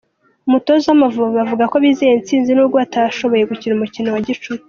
Umutoza 0.47 0.85
w’amavubi 0.87 1.37
avuga 1.45 1.63
ko 1.71 1.75
bizeye 1.83 2.13
intsinzi 2.15 2.49
n’ubwo 2.53 2.75
batashoboye 2.81 3.43
gukina 3.49 3.73
umukino 3.75 4.07
wa 4.11 4.21
gicuti. 4.27 4.59